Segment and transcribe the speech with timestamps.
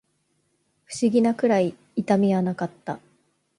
[0.87, 2.99] 不思議なくらい痛みはなかった